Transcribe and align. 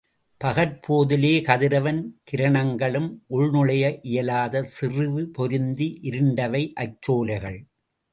பகற்போதிலே 0.43 1.41
கதிரவன் 1.41 1.99
கிரணங்களும் 2.31 3.09
உள்நுழைய 3.29 3.99
இயலாத 4.01 4.63
செறிவு 4.63 5.29
பொருந்தி 5.29 5.99
இருண்டவை, 6.03 6.63
அச்சோலைகள். 6.75 7.59